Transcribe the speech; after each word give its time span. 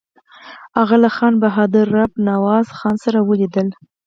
هغه 0.77 0.95
له 1.03 1.09
خان 1.15 1.33
بهادر 1.43 1.85
رب 1.97 2.11
نواز 2.29 2.65
خان 2.77 2.95
سره 3.03 3.19
ولیدل. 3.29 3.67